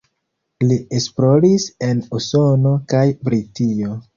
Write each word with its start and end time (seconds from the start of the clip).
Li 0.69 0.77
esploris 0.99 1.67
en 1.89 2.01
Usono 2.21 2.75
kaj 2.95 3.07
Britio. 3.29 3.97